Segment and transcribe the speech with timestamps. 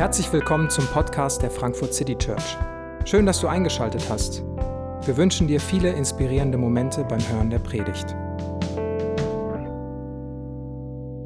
[0.00, 2.56] Herzlich willkommen zum Podcast der Frankfurt City Church.
[3.04, 4.40] Schön, dass du eingeschaltet hast.
[5.04, 8.06] Wir wünschen dir viele inspirierende Momente beim Hören der Predigt.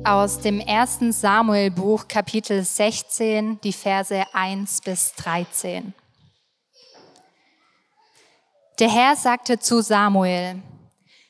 [0.02, 5.94] Aus dem ersten Samuel-Buch, Kapitel 16, die Verse 1 bis 13.
[8.80, 10.56] Der Herr sagte zu Samuel,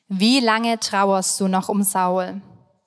[0.08, 2.40] wie lange trauerst du noch um Saul?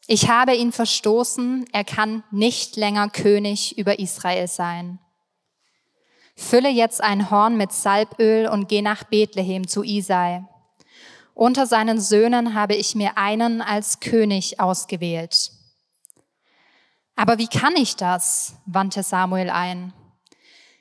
[0.10, 5.00] Ich habe ihn verstoßen, er kann nicht länger König über Israel sein.
[6.38, 10.46] Fülle jetzt ein Horn mit Salböl und geh nach Bethlehem zu Isai.
[11.34, 15.52] Unter seinen Söhnen habe ich mir einen als König ausgewählt.
[17.18, 18.56] Aber wie kann ich das?
[18.66, 19.92] wandte Samuel ein.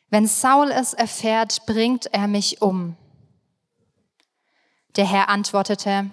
[0.08, 2.96] Wenn Saul es erfährt, bringt er mich um.
[4.95, 6.10] Der Herr antwortete,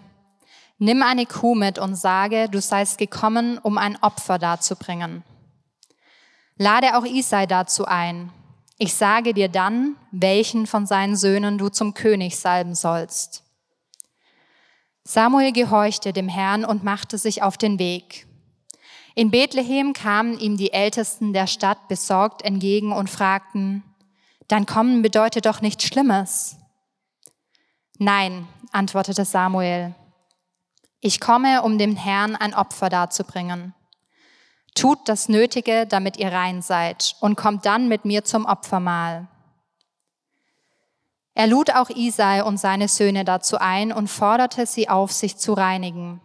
[0.77, 5.23] Nimm eine Kuh mit und sage, du seist gekommen, um ein Opfer darzubringen.
[6.58, 8.32] Lade auch Isai dazu ein.
[8.77, 13.44] Ich sage dir dann, welchen von seinen Söhnen du zum König salben sollst.
[15.04, 18.26] Samuel gehorchte dem Herrn und machte sich auf den Weg.
[19.16, 23.84] In Bethlehem kamen ihm die Ältesten der Stadt besorgt entgegen und fragten,
[24.48, 26.57] Dein Kommen bedeutet doch nichts Schlimmes.
[27.98, 29.96] Nein, antwortete Samuel,
[31.04, 33.73] ich komme, um dem Herrn ein Opfer darzubringen.
[34.73, 39.27] Tut das Nötige, damit ihr rein seid, und kommt dann mit mir zum Opfermahl.
[41.35, 45.54] Er lud auch Isai und seine Söhne dazu ein und forderte sie auf, sich zu
[45.54, 46.21] reinigen.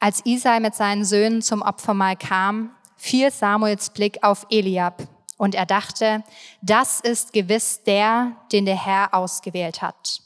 [0.00, 5.66] Als Isai mit seinen Söhnen zum Opfermahl kam, fiel Samuels Blick auf Eliab und er
[5.66, 6.24] dachte,
[6.60, 10.20] das ist gewiss der, den der Herr ausgewählt hat.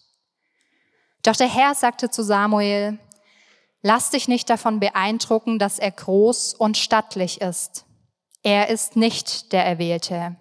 [1.23, 2.99] Doch der Herr sagte zu Samuel,
[3.87, 7.85] Lass dich nicht davon beeindrucken, dass er groß und stattlich ist.
[8.43, 10.37] Er ist nicht der Erwählte.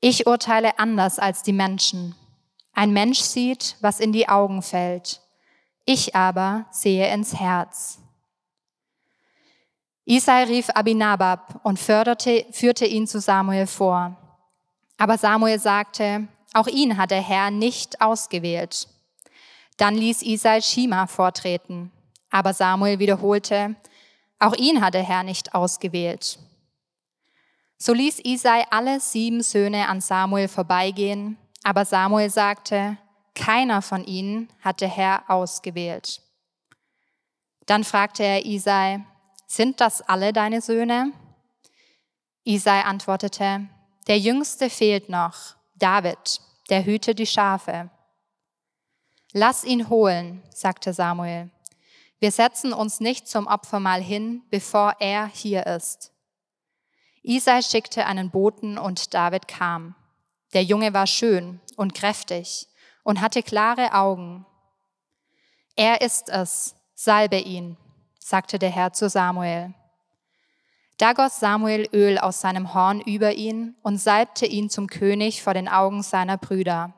[0.00, 2.14] Ich urteile anders als die Menschen.
[2.74, 5.20] Ein Mensch sieht, was in die Augen fällt.
[5.84, 7.98] Ich aber sehe ins Herz.
[10.04, 14.16] Isai rief Abinabab und förderte, führte ihn zu Samuel vor.
[14.96, 18.86] Aber Samuel sagte, auch ihn hat der Herr nicht ausgewählt.
[19.76, 21.90] Dann ließ Isai Shima vortreten.
[22.32, 23.76] Aber Samuel wiederholte,
[24.40, 26.40] auch ihn hat der Herr nicht ausgewählt.
[27.78, 32.96] So ließ Isai alle sieben Söhne an Samuel vorbeigehen, aber Samuel sagte,
[33.34, 36.20] keiner von ihnen hat der Herr ausgewählt.
[37.66, 39.04] Dann fragte er Isai,
[39.46, 41.12] sind das alle deine Söhne?
[42.44, 43.68] Isai antwortete,
[44.08, 47.90] der Jüngste fehlt noch, David, der hüte die Schafe.
[49.32, 51.50] Lass ihn holen, sagte Samuel.
[52.22, 56.12] Wir setzen uns nicht zum Opfermahl hin, bevor er hier ist.
[57.24, 59.96] Isai schickte einen Boten und David kam.
[60.52, 62.68] Der Junge war schön und kräftig
[63.02, 64.46] und hatte klare Augen.
[65.74, 67.76] Er ist es, salbe ihn,
[68.20, 69.74] sagte der Herr zu Samuel.
[70.98, 75.54] Da goss Samuel Öl aus seinem Horn über ihn und salbte ihn zum König vor
[75.54, 76.94] den Augen seiner Brüder.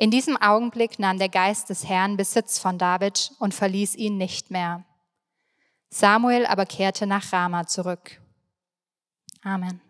[0.00, 4.50] In diesem Augenblick nahm der Geist des Herrn Besitz von David und verließ ihn nicht
[4.50, 4.82] mehr.
[5.90, 8.18] Samuel aber kehrte nach Rama zurück.
[9.44, 9.82] Amen.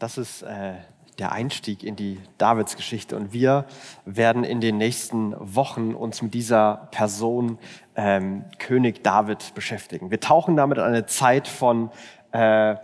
[0.00, 0.74] Das ist äh,
[1.20, 3.64] der Einstieg in die Davidsgeschichte und wir
[4.04, 7.60] werden in den nächsten Wochen uns mit dieser Person
[7.94, 10.10] ähm, König David beschäftigen.
[10.10, 11.92] Wir tauchen damit in eine Zeit von
[12.32, 12.74] äh,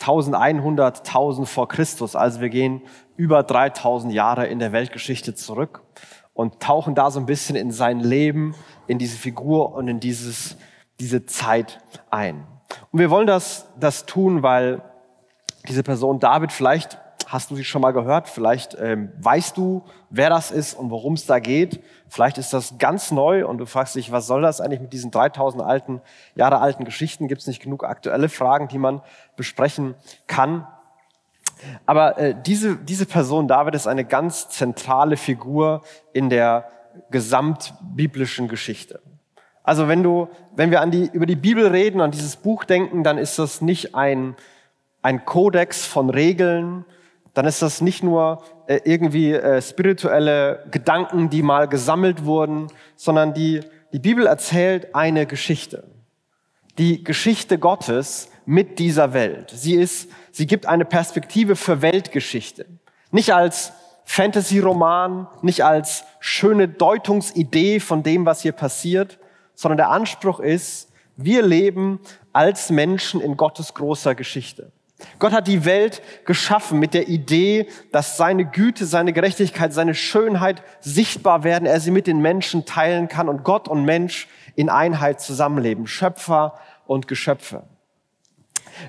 [0.00, 2.16] 1100, 1000 vor Christus.
[2.16, 2.82] Also wir gehen
[3.16, 5.82] über 3000 Jahre in der Weltgeschichte zurück
[6.34, 8.54] und tauchen da so ein bisschen in sein Leben,
[8.86, 10.56] in diese Figur und in dieses,
[11.00, 12.46] diese Zeit ein.
[12.90, 14.82] Und wir wollen das, das tun, weil
[15.68, 16.98] diese Person David, vielleicht
[17.34, 21.14] hast du sie schon mal gehört, vielleicht ähm, weißt du, wer das ist und worum
[21.14, 21.82] es da geht.
[22.08, 25.10] Vielleicht ist das ganz neu und du fragst dich, was soll das eigentlich mit diesen
[25.10, 26.00] 3000 alten,
[26.36, 27.26] Jahre alten Geschichten?
[27.26, 29.02] Gibt es nicht genug aktuelle Fragen, die man
[29.36, 29.96] besprechen
[30.28, 30.64] kann?
[31.86, 35.82] Aber äh, diese, diese Person David ist eine ganz zentrale Figur
[36.12, 36.68] in der
[37.10, 39.00] gesamtbiblischen Geschichte.
[39.64, 43.02] Also wenn du, wenn wir an die, über die Bibel reden, an dieses Buch denken,
[43.02, 44.36] dann ist das nicht ein,
[45.02, 46.84] ein Kodex von Regeln,
[47.34, 53.34] dann ist das nicht nur äh, irgendwie äh, spirituelle Gedanken, die mal gesammelt wurden, sondern
[53.34, 53.60] die,
[53.92, 55.84] die Bibel erzählt eine Geschichte.
[56.78, 59.50] Die Geschichte Gottes mit dieser Welt.
[59.54, 62.66] Sie ist, sie gibt eine Perspektive für Weltgeschichte.
[63.10, 63.72] Nicht als
[64.04, 69.18] Fantasy-Roman, nicht als schöne Deutungsidee von dem, was hier passiert,
[69.54, 72.00] sondern der Anspruch ist, wir leben
[72.32, 74.72] als Menschen in Gottes großer Geschichte.
[75.18, 80.62] Gott hat die Welt geschaffen mit der Idee, dass seine Güte, seine Gerechtigkeit, seine Schönheit
[80.80, 85.20] sichtbar werden, er sie mit den Menschen teilen kann und Gott und Mensch in Einheit
[85.20, 87.64] zusammenleben, Schöpfer und Geschöpfe.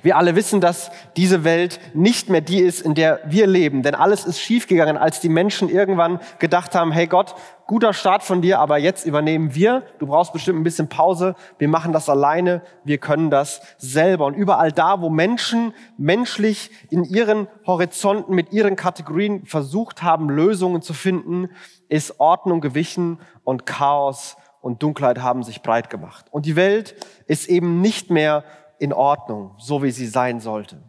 [0.04, 3.96] Wir alle wissen, dass diese Welt nicht mehr die ist, in der wir leben, denn
[3.96, 7.36] alles ist schiefgegangen, als die Menschen irgendwann gedacht haben, hey Gott,
[7.68, 11.68] guter Start von dir, aber jetzt übernehmen wir, du brauchst bestimmt ein bisschen Pause, wir
[11.68, 14.26] machen das alleine, wir können das selber.
[14.26, 20.82] Und überall da, wo Menschen menschlich in ihren Horizonten mit ihren Kategorien versucht haben, Lösungen
[20.82, 21.50] zu finden,
[21.90, 26.26] ist Ordnung gewichen und Chaos und Dunkelheit haben sich breit gemacht.
[26.32, 26.96] Und die Welt
[27.28, 28.44] ist eben nicht mehr
[28.80, 30.82] in Ordnung, so wie sie sein sollte.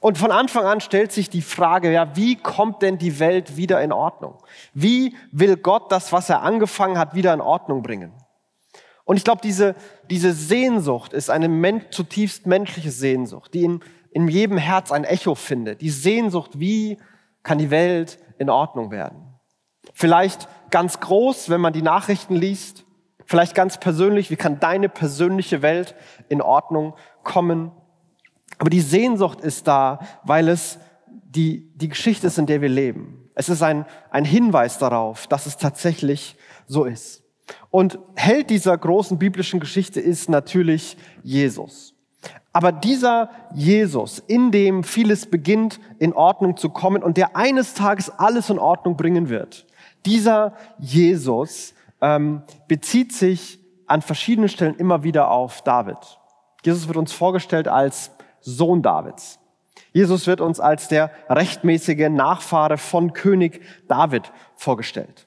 [0.00, 3.82] Und von Anfang an stellt sich die Frage, ja, wie kommt denn die Welt wieder
[3.82, 4.34] in Ordnung?
[4.74, 8.12] Wie will Gott das, was er angefangen hat, wieder in Ordnung bringen?
[9.04, 9.74] Und ich glaube, diese,
[10.10, 13.80] diese Sehnsucht ist eine men zutiefst menschliche Sehnsucht, die in,
[14.10, 15.80] in jedem Herz ein Echo findet.
[15.80, 16.98] Die Sehnsucht, wie
[17.42, 19.34] kann die Welt in Ordnung werden?
[19.94, 22.84] Vielleicht ganz groß, wenn man die Nachrichten liest,
[23.28, 25.94] Vielleicht ganz persönlich, wie kann deine persönliche Welt
[26.30, 26.94] in Ordnung
[27.24, 27.70] kommen?
[28.56, 33.28] Aber die Sehnsucht ist da, weil es die, die Geschichte ist, in der wir leben.
[33.34, 36.36] Es ist ein, ein Hinweis darauf, dass es tatsächlich
[36.66, 37.22] so ist.
[37.68, 41.94] Und Held dieser großen biblischen Geschichte ist natürlich Jesus.
[42.54, 48.08] Aber dieser Jesus, in dem vieles beginnt, in Ordnung zu kommen und der eines Tages
[48.08, 49.66] alles in Ordnung bringen wird,
[50.06, 55.98] dieser Jesus ähm, bezieht sich an verschiedenen Stellen immer wieder auf David.
[56.64, 58.10] Jesus wird uns vorgestellt als
[58.40, 59.38] Sohn Davids.
[59.92, 65.26] Jesus wird uns als der rechtmäßige Nachfahre von König David vorgestellt.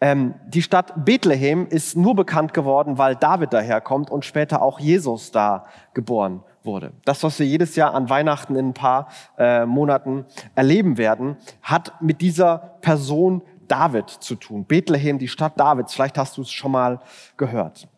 [0.00, 5.30] Ähm, die Stadt Bethlehem ist nur bekannt geworden, weil David daherkommt und später auch Jesus
[5.30, 6.92] da geboren wurde.
[7.04, 9.08] Das, was wir jedes Jahr an Weihnachten in ein paar
[9.38, 14.64] äh, Monaten erleben werden, hat mit dieser Person David zu tun.
[14.64, 15.94] Bethlehem, die Stadt Davids.
[15.94, 17.00] Vielleicht hast du es schon mal
[17.36, 17.88] gehört.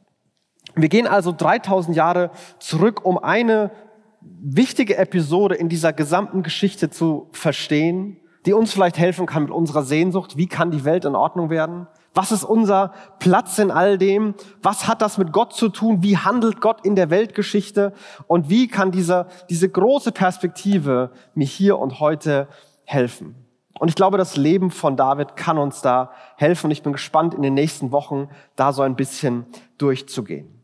[0.75, 3.70] Wir gehen also 3000 Jahre zurück, um eine
[4.20, 9.82] wichtige Episode in dieser gesamten Geschichte zu verstehen, die uns vielleicht helfen kann mit unserer
[9.82, 10.37] Sehnsucht.
[10.37, 11.87] Wie kann die Welt in Ordnung werden?
[12.12, 14.34] Was ist unser Platz in all dem?
[14.62, 16.02] Was hat das mit Gott zu tun?
[16.02, 17.93] Wie handelt Gott in der Weltgeschichte?
[18.26, 22.49] Und wie kann dieser, diese große Perspektive mir hier und heute
[22.84, 23.44] helfen?
[23.79, 26.67] Und ich glaube, das Leben von David kann uns da helfen.
[26.67, 29.47] Und ich bin gespannt, in den nächsten Wochen da so ein bisschen
[29.79, 30.62] durchzugehen.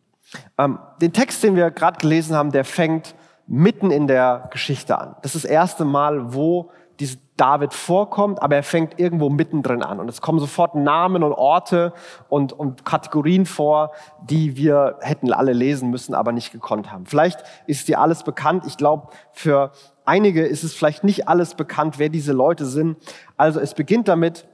[0.58, 3.14] Ähm, den Text, den wir gerade gelesen haben, der fängt
[3.46, 5.16] mitten in der Geschichte an.
[5.22, 6.70] Das ist das erste Mal, wo
[7.00, 9.98] diese David vorkommt, aber er fängt irgendwo mittendrin an.
[9.98, 11.94] Und es kommen sofort Namen und Orte
[12.28, 13.92] und, und Kategorien vor,
[14.22, 17.06] die wir hätten alle lesen müssen, aber nicht gekonnt haben.
[17.06, 18.64] Vielleicht ist dir alles bekannt.
[18.66, 19.72] Ich glaube, für
[20.10, 22.96] einige ist es vielleicht nicht alles bekannt, wer diese Leute sind.
[23.36, 24.44] Also es beginnt damit,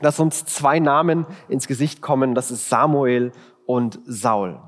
[0.00, 2.36] dass uns zwei Namen ins Gesicht kommen.
[2.36, 3.32] Das ist Samuel
[3.66, 4.60] und Saul.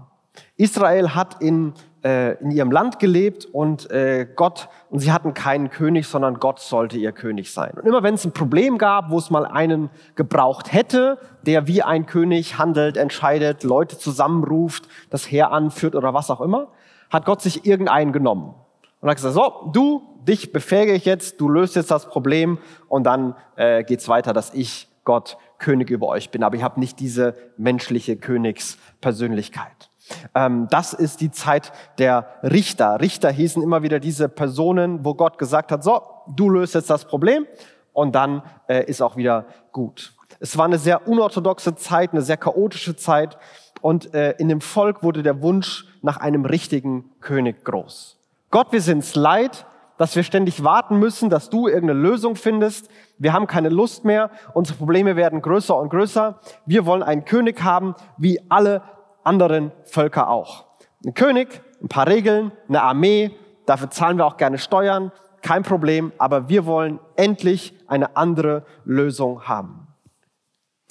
[0.57, 5.71] Israel hat in, äh, in ihrem Land gelebt und äh, Gott, und sie hatten keinen
[5.71, 7.75] König, sondern Gott sollte ihr König sein.
[7.77, 11.83] Und immer wenn es ein Problem gab, wo es mal einen gebraucht hätte, der wie
[11.83, 16.73] ein König handelt, entscheidet, Leute zusammenruft, das Heer anführt oder was auch immer,
[17.11, 18.55] hat Gott sich irgendeinen genommen
[19.01, 22.59] und hat gesagt, so, du, dich befähige ich jetzt, du löst jetzt das Problem
[22.89, 26.43] und dann äh, geht's weiter, dass ich Gott König über euch bin.
[26.43, 29.91] Aber ich habe nicht diese menschliche Königspersönlichkeit.
[30.35, 33.01] Ähm, das ist die Zeit der Richter.
[33.01, 37.05] Richter hießen immer wieder diese Personen, wo Gott gesagt hat, so, du löst jetzt das
[37.05, 37.47] Problem
[37.93, 40.15] und dann äh, ist auch wieder gut.
[40.41, 43.39] Es war eine sehr unorthodoxe Zeit, eine sehr chaotische Zeit
[43.81, 48.20] und äh, in dem Volk wurde der Wunsch nach einem richtigen König groß.
[48.51, 49.65] Gott, wir sind's leid,
[49.97, 52.91] dass wir ständig warten müssen, dass du irgendeine Lösung findest.
[53.17, 54.31] Wir haben keine Lust mehr.
[54.55, 56.41] Unsere Probleme werden größer und größer.
[56.67, 58.83] Wir wollen einen König haben, wie alle
[59.23, 60.65] anderen Völker auch.
[61.07, 63.31] Ein König, ein paar Regeln, eine Armee.
[63.67, 65.13] Dafür zahlen wir auch gerne Steuern.
[65.43, 66.13] Kein Problem.
[66.19, 69.80] Aber wir wollen endlich eine andere Lösung haben.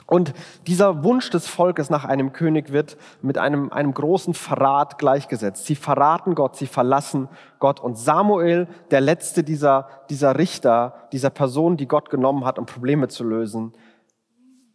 [0.10, 0.34] Und
[0.66, 5.68] dieser Wunsch des Volkes nach einem König wird mit einem, einem großen Verrat gleichgesetzt.
[5.68, 7.80] Sie verraten Gott, sie verlassen Gott.
[7.80, 13.08] Und Samuel, der letzte dieser, dieser Richter, dieser Person, die Gott genommen hat, um Probleme
[13.08, 13.74] zu lösen,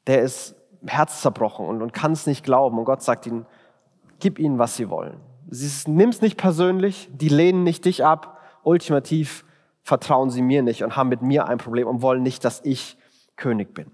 [0.06, 0.54] der ist
[0.86, 2.78] herzzerbrochen und, und kann es nicht glauben.
[2.78, 3.44] Und Gott sagt ihnen,
[4.20, 5.18] gib ihnen, was sie wollen.
[5.86, 8.38] Nimm es nicht persönlich, die lehnen nicht dich ab.
[8.62, 9.44] Ultimativ
[9.82, 12.96] vertrauen sie mir nicht und haben mit mir ein Problem und wollen nicht, dass ich
[13.34, 13.90] König bin.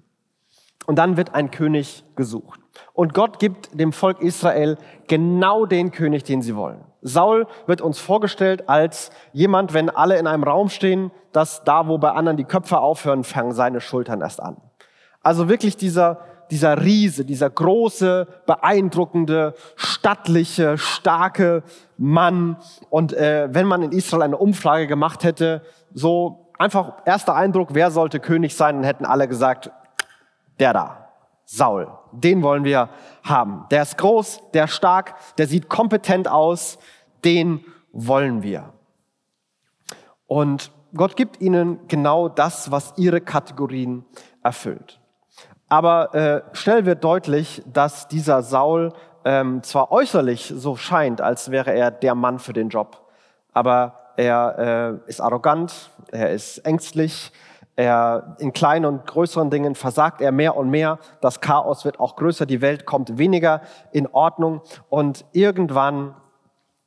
[0.90, 2.58] Und dann wird ein König gesucht.
[2.94, 6.84] Und Gott gibt dem Volk Israel genau den König, den sie wollen.
[7.00, 11.98] Saul wird uns vorgestellt als jemand, wenn alle in einem Raum stehen, dass da, wo
[11.98, 14.56] bei anderen die Köpfe aufhören, fangen seine Schultern erst an.
[15.22, 21.62] Also wirklich dieser, dieser Riese, dieser große, beeindruckende, stattliche, starke
[21.98, 22.56] Mann.
[22.88, 25.62] Und äh, wenn man in Israel eine Umfrage gemacht hätte,
[25.94, 29.70] so einfach erster Eindruck, wer sollte König sein, dann hätten alle gesagt,
[30.60, 31.08] der da,
[31.44, 31.88] Saul.
[32.12, 32.90] Den wollen wir
[33.22, 33.66] haben.
[33.70, 36.78] Der ist groß, der ist stark, der sieht kompetent aus,
[37.24, 38.72] den wollen wir.
[40.26, 44.04] Und Gott gibt ihnen genau das, was ihre Kategorien
[44.42, 45.00] erfüllt.
[45.68, 48.92] Aber äh, schnell wird deutlich, dass dieser Saul
[49.24, 53.06] ähm, zwar äußerlich so scheint, als wäre er der Mann für den Job,
[53.52, 57.32] aber er äh, ist arrogant, er ist ängstlich,
[57.76, 60.98] er in kleinen und größeren Dingen versagt er mehr und mehr.
[61.20, 63.62] Das Chaos wird auch größer, die Welt kommt weniger
[63.92, 64.60] in Ordnung.
[64.88, 66.14] Und irgendwann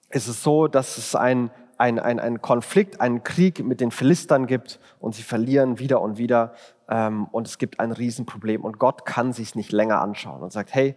[0.10, 4.48] ist es so, dass es ein ein, ein, ein Konflikt, einen Krieg mit den Philistern
[4.48, 6.54] gibt und sie verlieren wieder und wieder
[6.88, 8.64] ähm, und es gibt ein Riesenproblem.
[8.64, 10.96] Und Gott kann sich nicht länger anschauen und sagt, hey,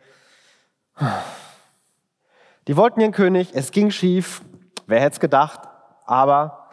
[2.69, 4.43] die wollten ihren König, es ging schief,
[4.87, 5.61] wer hätte es gedacht,
[6.05, 6.66] aber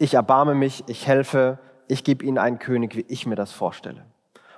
[0.00, 4.06] ich erbarme mich, ich helfe, ich gebe ihnen einen König, wie ich mir das vorstelle.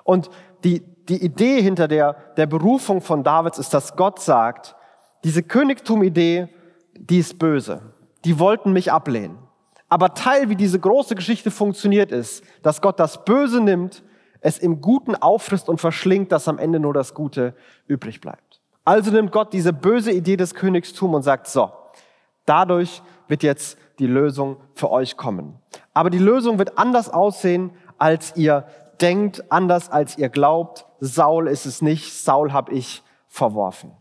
[0.04, 0.30] Und
[0.62, 4.76] die, die Idee hinter der, der Berufung von Davids ist, dass Gott sagt,
[5.25, 6.49] diese Königtum-Idee,
[6.94, 7.82] die ist böse.
[8.25, 9.37] Die wollten mich ablehnen.
[9.88, 14.04] Aber Teil, wie diese große Geschichte funktioniert, ist, dass Gott das Böse nimmt,
[14.40, 17.54] es im Guten auffrisst und verschlingt, dass am Ende nur das Gute
[17.88, 18.61] übrig bleibt.
[18.84, 21.70] Also nimmt Gott diese böse Idee des Königstums und sagt, so,
[22.46, 25.54] dadurch wird jetzt die Lösung für euch kommen.
[25.94, 28.66] Aber die Lösung wird anders aussehen, als ihr
[29.00, 30.87] denkt, anders als ihr glaubt.
[30.99, 33.92] Saul ist es nicht, Saul habe ich verworfen.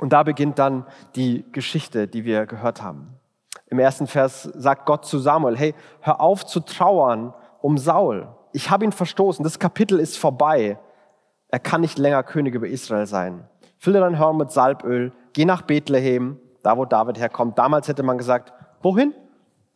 [0.00, 3.18] Und da beginnt dann die Geschichte, die wir gehört haben.
[3.68, 7.32] Im ersten Vers sagt Gott zu Samuel, hey, hör auf zu trauern
[7.62, 8.28] um Saul.
[8.52, 9.42] Ich habe ihn verstoßen.
[9.42, 10.78] Das Kapitel ist vorbei.
[11.48, 13.48] Er kann nicht länger König über Israel sein.
[13.78, 17.58] Fülle dein Horn mit Salböl, geh nach Bethlehem, da wo David herkommt.
[17.58, 18.52] Damals hätte man gesagt,
[18.82, 19.14] wohin?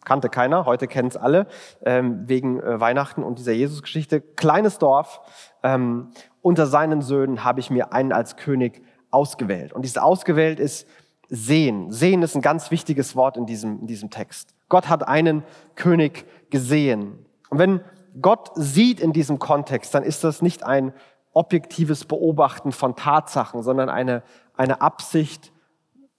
[0.04, 1.46] Kannte keiner, heute kennen es alle,
[1.84, 4.20] ähm, wegen äh, Weihnachten und dieser Jesusgeschichte.
[4.20, 5.20] Kleines Dorf,
[5.62, 9.72] ähm, unter seinen Söhnen habe ich mir einen als König ausgewählt.
[9.72, 10.86] Und dieses ausgewählt ist
[11.28, 11.90] sehen.
[11.92, 14.54] Sehen ist ein ganz wichtiges Wort in diesem, in diesem Text.
[14.68, 17.26] Gott hat einen König gesehen.
[17.50, 17.80] Und wenn
[18.20, 20.92] Gott sieht in diesem Kontext, dann ist das nicht ein
[21.32, 24.22] objektives Beobachten von Tatsachen, sondern eine,
[24.56, 25.52] eine Absicht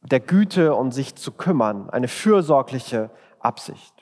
[0.02, 3.94] der Güte und sich zu kümmern, eine fürsorgliche Absicht.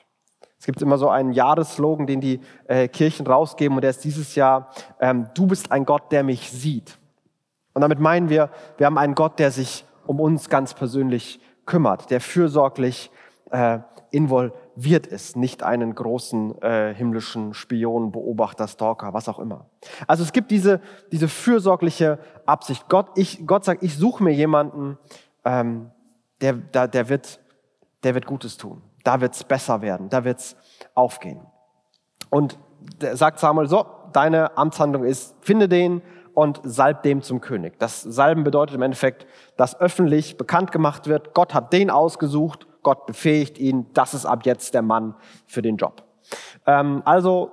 [0.58, 4.34] Es gibt immer so einen Jahresslogan, den die äh, Kirchen rausgeben und der ist dieses
[4.34, 6.98] Jahr, ähm, du bist ein Gott, der mich sieht.
[7.72, 12.10] Und damit meinen wir, wir haben einen Gott, der sich um uns ganz persönlich kümmert,
[12.10, 13.10] der fürsorglich
[13.50, 13.78] äh,
[14.10, 19.66] involviert ist, nicht einen großen äh, himmlischen Spion, Beobachter, Stalker, was auch immer.
[20.06, 20.80] Also es gibt diese,
[21.12, 22.88] diese fürsorgliche Absicht.
[22.88, 24.98] Gott, ich, Gott sagt, ich suche mir jemanden,
[25.44, 25.90] ähm,
[26.40, 27.40] der, der, der, wird,
[28.02, 28.82] der wird Gutes tun.
[29.04, 30.56] Da wird es besser werden, da wird es
[30.94, 31.40] aufgehen.
[32.28, 32.58] Und
[33.12, 36.02] sagt Samuel, so, deine Amtshandlung ist, finde den,
[36.34, 37.78] und salbt dem zum König.
[37.78, 43.06] Das Salben bedeutet im Endeffekt, dass öffentlich bekannt gemacht wird, Gott hat den ausgesucht, Gott
[43.06, 45.14] befähigt ihn, das ist ab jetzt der Mann
[45.46, 46.02] für den Job.
[46.66, 47.50] Ähm, also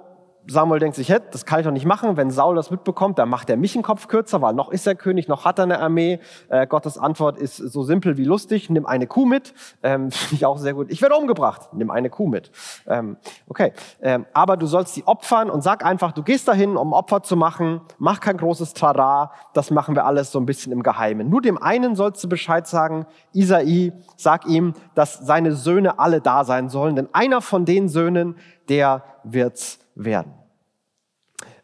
[0.49, 2.15] Samuel denkt sich, hey, das kann ich doch nicht machen.
[2.15, 4.95] Wenn Saul das mitbekommt, dann macht er mich einen Kopf kürzer, weil noch ist er
[4.95, 6.19] König, noch hat er eine Armee.
[6.49, 8.69] Äh, Gottes Antwort ist so simpel wie lustig.
[8.69, 9.53] Nimm eine Kuh mit.
[9.83, 10.89] Ähm, Finde ich auch sehr gut.
[10.89, 11.69] Ich werde umgebracht.
[11.73, 12.51] Nimm eine Kuh mit.
[12.87, 13.73] Ähm, okay.
[14.01, 17.35] Ähm, aber du sollst sie opfern und sag einfach, du gehst dahin, um Opfer zu
[17.35, 17.81] machen.
[17.97, 19.31] Mach kein großes Trara.
[19.53, 21.29] Das machen wir alles so ein bisschen im Geheimen.
[21.29, 23.05] Nur dem einen sollst du Bescheid sagen.
[23.33, 26.95] Isai, sag ihm, dass seine Söhne alle da sein sollen.
[26.95, 28.37] Denn einer von den Söhnen,
[28.69, 30.33] der wird's werden.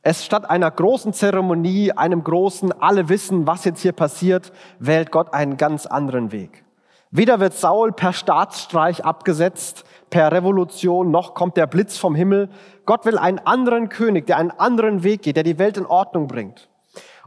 [0.02, 5.34] Es statt einer großen Zeremonie, einem großen, alle wissen, was jetzt hier passiert, wählt Gott
[5.34, 6.66] einen ganz anderen Weg.
[7.10, 12.50] Weder wird Saul per Staatsstreich abgesetzt, per Revolution, noch kommt der Blitz vom Himmel.
[12.86, 16.28] Gott will einen anderen König, der einen anderen Weg geht, der die Welt in Ordnung
[16.28, 16.70] bringt.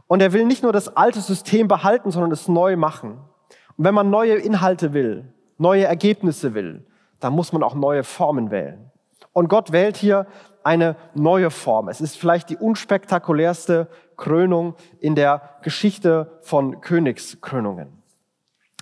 [0.07, 3.17] Und er will nicht nur das alte System behalten, sondern es neu machen.
[3.77, 6.85] Und wenn man neue Inhalte will, neue Ergebnisse will,
[7.19, 8.91] dann muss man auch neue Formen wählen.
[9.37, 10.25] Und Gott wählt hier
[10.63, 11.89] eine neue Form.
[11.89, 18.01] Es ist vielleicht die unspektakulärste Krönung in der Geschichte von Königskrönungen.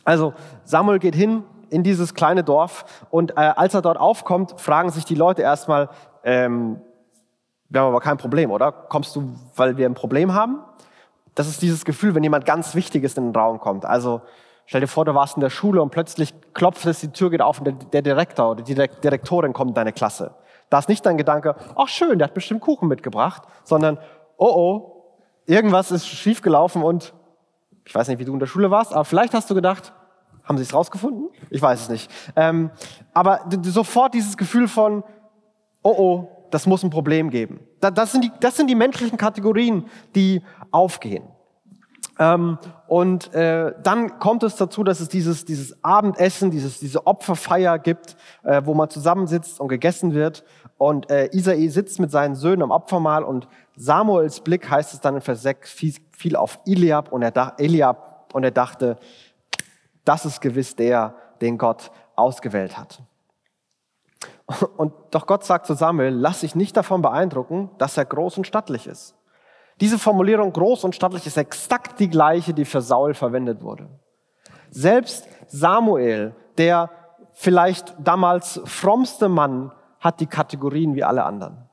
[0.05, 0.33] Also
[0.63, 5.03] Samuel geht hin in dieses kleine Dorf und äh, als er dort aufkommt, fragen sich
[5.03, 5.89] die Leute erstmal,
[6.23, 6.79] ähm,
[7.67, 8.71] wir haben aber kein Problem, oder?
[8.71, 10.59] Kommst du, weil wir ein Problem haben?
[11.33, 13.83] Das ist dieses Gefühl, wenn jemand ganz Wichtiges in den Raum kommt.
[13.83, 14.21] Also
[14.65, 17.41] stell dir vor, du warst in der Schule und plötzlich klopft es, die Tür geht
[17.41, 20.33] auf und der, der Direktor oder die Direktorin kommt in deine Klasse.
[20.69, 23.97] Da ist nicht dein Gedanke, ach schön, der hat bestimmt Kuchen mitgebracht, sondern,
[24.37, 25.03] oh oh,
[25.45, 27.13] irgendwas ist schiefgelaufen und
[27.85, 29.93] ich weiß nicht, wie du in der Schule warst, aber vielleicht hast du gedacht,
[30.43, 31.29] haben sie es rausgefunden?
[31.49, 32.11] Ich weiß es nicht.
[32.35, 32.71] Ähm,
[33.13, 35.03] aber sofort dieses Gefühl von,
[35.83, 37.59] oh oh, das muss ein Problem geben.
[37.79, 41.23] Das sind die, das sind die menschlichen Kategorien, die aufgehen.
[42.17, 42.57] Ähm,
[42.87, 48.15] und äh, dann kommt es dazu, dass es dieses, dieses Abendessen, dieses, diese Opferfeier gibt,
[48.43, 50.43] äh, wo man zusammensitzt und gegessen wird.
[50.77, 55.15] Und äh, Isai sitzt mit seinen Söhnen am Opfermahl und Samuels Blick, heißt es dann
[55.15, 55.71] in Vers 6,
[56.11, 58.97] fiel auf Eliab und er, Eliab und er dachte,
[60.05, 63.01] das ist gewiss der, den Gott ausgewählt hat.
[64.77, 68.47] Und doch Gott sagt zu Samuel, lass dich nicht davon beeindrucken, dass er groß und
[68.47, 69.15] stattlich ist.
[69.81, 73.89] Diese Formulierung groß und stattlich ist exakt die gleiche, die für Saul verwendet wurde.
[74.71, 76.89] Selbst Samuel, der
[77.33, 81.69] vielleicht damals frommste Mann, hat die Kategorien wie alle anderen.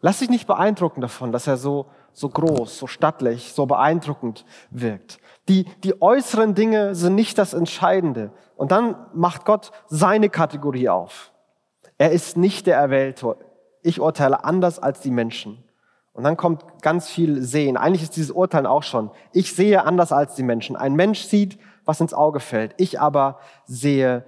[0.00, 5.18] Lass dich nicht beeindrucken davon, dass er so, so groß, so stattlich, so beeindruckend wirkt.
[5.48, 8.30] Die, die äußeren Dinge sind nicht das Entscheidende.
[8.54, 11.32] Und dann macht Gott seine Kategorie auf.
[11.96, 13.36] Er ist nicht der Erwählte.
[13.82, 15.63] Ich urteile anders als die Menschen.
[16.14, 17.76] Und dann kommt ganz viel Sehen.
[17.76, 19.10] Eigentlich ist dieses Urteilen auch schon.
[19.32, 20.76] Ich sehe anders als die Menschen.
[20.76, 22.74] Ein Mensch sieht, was ins Auge fällt.
[22.78, 24.24] Ich aber sehe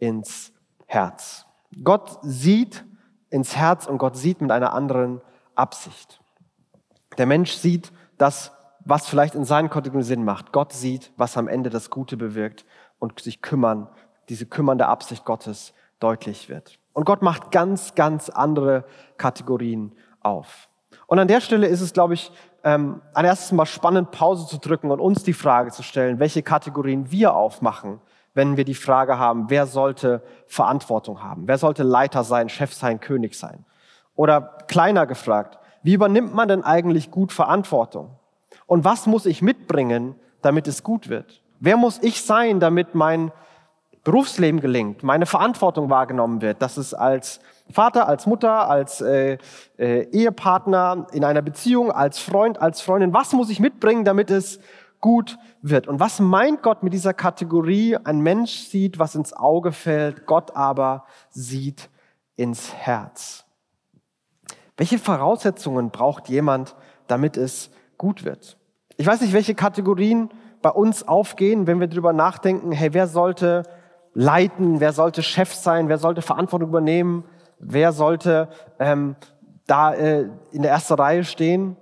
[0.00, 0.52] ins
[0.86, 1.46] Herz.
[1.84, 2.84] Gott sieht
[3.30, 5.20] ins Herz und Gott sieht mit einer anderen
[5.54, 6.20] Absicht.
[7.18, 8.52] Der Mensch sieht das,
[8.84, 10.52] was vielleicht in seinen Kategorien Sinn macht.
[10.52, 12.64] Gott sieht, was am Ende das Gute bewirkt
[12.98, 13.88] und sich kümmern,
[14.28, 16.78] diese kümmernde Absicht Gottes deutlich wird.
[16.94, 18.84] Und Gott macht ganz, ganz andere
[19.18, 20.68] Kategorien auf.
[21.08, 22.30] Und an der Stelle ist es, glaube ich,
[22.64, 26.42] ähm, ein erstes Mal spannend, Pause zu drücken und uns die Frage zu stellen, welche
[26.42, 28.00] Kategorien wir aufmachen,
[28.34, 31.48] wenn wir die Frage haben, wer sollte Verantwortung haben?
[31.48, 33.64] Wer sollte Leiter sein, Chef sein, König sein?
[34.16, 38.10] Oder kleiner gefragt, wie übernimmt man denn eigentlich gut Verantwortung?
[38.66, 41.42] Und was muss ich mitbringen, damit es gut wird?
[41.58, 43.32] Wer muss ich sein, damit mein
[44.04, 49.38] Berufsleben gelingt, meine Verantwortung wahrgenommen wird, dass es als Vater, als Mutter, als äh,
[49.78, 54.58] äh, Ehepartner, in einer Beziehung, als Freund, als Freundin, was muss ich mitbringen, damit es
[55.00, 55.86] gut wird?
[55.86, 57.96] Und was meint Gott mit dieser Kategorie?
[57.96, 61.90] Ein Mensch sieht, was ins Auge fällt, Gott aber sieht
[62.36, 63.44] ins Herz.
[64.76, 66.76] Welche Voraussetzungen braucht jemand,
[67.06, 68.56] damit es gut wird?
[68.96, 70.30] Ich weiß nicht, welche Kategorien
[70.62, 73.64] bei uns aufgehen, wenn wir darüber nachdenken, hey, wer sollte
[74.14, 77.24] leiten, wer sollte Chef sein, wer sollte Verantwortung übernehmen,
[77.58, 79.16] wer sollte ähm,
[79.66, 81.76] da äh, in der ersten Reihe stehen.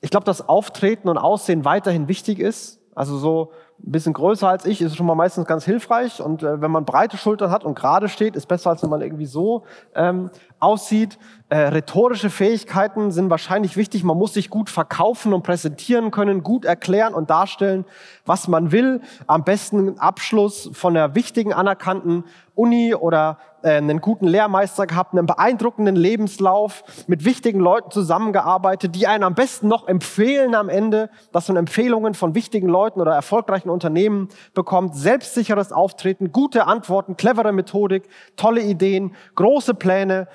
[0.00, 2.80] Ich glaube, dass Auftreten und Aussehen weiterhin wichtig ist.
[2.94, 3.50] Also so
[3.84, 6.22] ein bisschen größer als ich ist schon mal meistens ganz hilfreich.
[6.22, 9.02] Und äh, wenn man breite Schultern hat und gerade steht, ist besser, als wenn man
[9.02, 11.18] irgendwie so ähm, aussieht.
[11.48, 14.02] Äh, rhetorische Fähigkeiten sind wahrscheinlich wichtig.
[14.02, 17.84] Man muss sich gut verkaufen und präsentieren können, gut erklären und darstellen,
[18.24, 19.00] was man will.
[19.28, 22.24] Am besten Abschluss von einer wichtigen, anerkannten
[22.56, 29.06] Uni oder äh, einen guten Lehrmeister gehabt, einen beeindruckenden Lebenslauf, mit wichtigen Leuten zusammengearbeitet, die
[29.06, 33.70] einen am besten noch empfehlen am Ende, dass man Empfehlungen von wichtigen Leuten oder erfolgreichen
[33.70, 40.26] Unternehmen bekommt, selbstsicheres Auftreten, gute Antworten, clevere Methodik, tolle Ideen, große Pläne.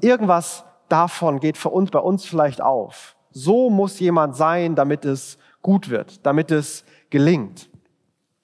[0.00, 3.16] Irgendwas davon geht für uns bei uns vielleicht auf.
[3.30, 7.68] So muss jemand sein, damit es gut wird, damit es gelingt.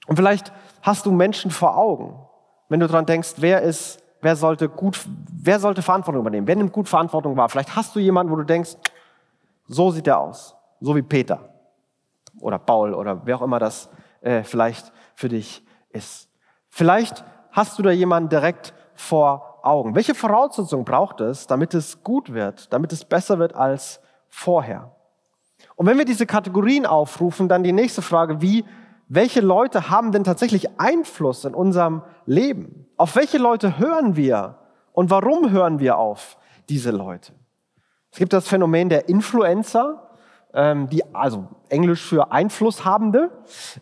[0.07, 2.19] Und vielleicht hast du Menschen vor Augen,
[2.69, 6.47] wenn du daran denkst, wer ist, wer sollte gut, wer sollte Verantwortung übernehmen?
[6.47, 7.49] Wer nimmt gut Verantwortung wahr?
[7.49, 8.77] Vielleicht hast du jemanden, wo du denkst,
[9.67, 11.49] so sieht er aus, so wie Peter
[12.41, 13.89] oder Paul oder wer auch immer das
[14.21, 16.29] äh, vielleicht für dich ist.
[16.69, 19.95] Vielleicht hast du da jemanden direkt vor Augen.
[19.95, 24.95] Welche Voraussetzungen braucht es, damit es gut wird, damit es besser wird als vorher?
[25.77, 28.65] Und wenn wir diese Kategorien aufrufen, dann die nächste Frage, wie
[29.13, 32.87] welche Leute haben denn tatsächlich Einfluss in unserem Leben?
[32.97, 34.59] Auf welche Leute hören wir?
[34.93, 37.33] Und warum hören wir auf diese Leute?
[38.13, 40.11] Es gibt das Phänomen der Influencer,
[40.55, 43.31] ähm, die, also Englisch für Einflusshabende,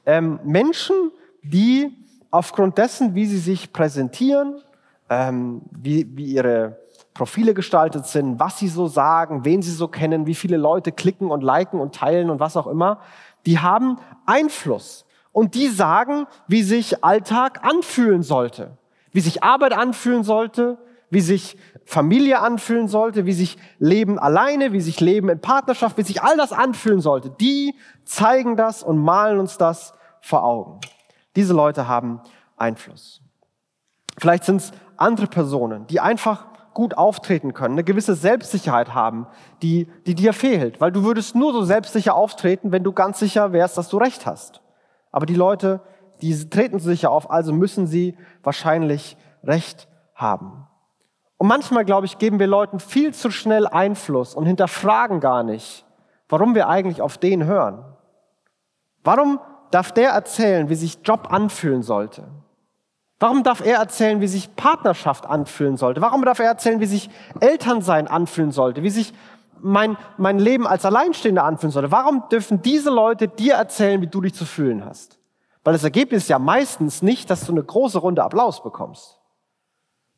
[0.07, 0.95] ähm, Menschen,
[1.43, 1.95] die
[2.31, 4.63] aufgrund dessen, wie sie sich präsentieren,
[5.11, 6.79] ähm, wie, wie ihre
[7.15, 11.31] Profile gestaltet sind, was sie so sagen, wen sie so kennen, wie viele Leute klicken
[11.31, 13.01] und liken und teilen und was auch immer,
[13.47, 18.77] die haben Einfluss und die sagen, wie sich Alltag anfühlen sollte,
[19.13, 20.79] wie sich Arbeit anfühlen sollte,
[21.11, 26.03] wie sich Familie anfühlen sollte, wie sich Leben alleine, wie sich Leben in Partnerschaft, wie
[26.03, 27.31] sich all das anfühlen sollte.
[27.31, 30.81] Die zeigen das und malen uns das vor Augen.
[31.35, 32.21] Diese Leute haben
[32.57, 33.23] Einfluss.
[34.19, 39.27] Vielleicht sind es andere Personen, die einfach gut auftreten können, eine gewisse Selbstsicherheit haben,
[39.63, 40.81] die, die dir fehlt.
[40.81, 44.27] Weil du würdest nur so selbstsicher auftreten, wenn du ganz sicher wärst, dass du recht
[44.27, 44.61] hast.
[45.11, 45.81] Aber die Leute,
[46.23, 50.67] die treten so sicher auf, also müssen sie wahrscheinlich recht haben.
[51.37, 55.87] Und manchmal, glaube ich, geben wir Leuten viel zu schnell Einfluss und hinterfragen gar nicht,
[56.29, 57.85] warum wir eigentlich auf den hören.
[59.05, 62.29] Warum darf der erzählen, wie sich Job anfühlen sollte?
[63.21, 66.01] Warum darf er erzählen, wie sich Partnerschaft anfühlen sollte?
[66.01, 68.83] Warum darf er erzählen, wie sich Elternsein anfühlen sollte?
[68.85, 69.13] Wie sich
[69.61, 71.91] mein, mein Leben als Alleinstehender anfühlen sollte?
[71.91, 75.19] Warum dürfen diese Leute dir erzählen, wie du dich zu fühlen hast?
[75.65, 79.19] Weil das Ergebnis ist ja meistens nicht, dass du eine große Runde Applaus bekommst.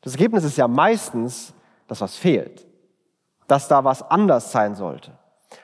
[0.02, 1.54] Das Ergebnis ist ja meistens,
[1.88, 2.66] dass was fehlt.
[3.46, 5.12] Dass da was anders sein sollte.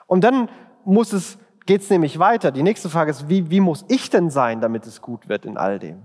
[0.07, 0.49] Und dann
[0.85, 2.51] muss es, geht's nämlich weiter.
[2.51, 5.59] Die nächste Frage ist, wie, wie muss ich denn sein, damit es gut wird in
[5.59, 6.03] all dem?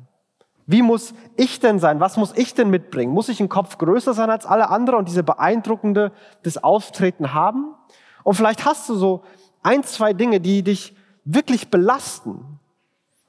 [0.65, 1.99] Wie muss ich denn sein?
[1.99, 3.13] Was muss ich denn mitbringen?
[3.13, 6.11] Muss ich ein Kopf größer sein als alle anderen und diese beeindruckende
[6.43, 7.75] das Auftreten haben?
[8.23, 9.23] Und vielleicht hast du so
[9.63, 10.95] ein, zwei Dinge, die dich
[11.25, 12.59] wirklich belasten.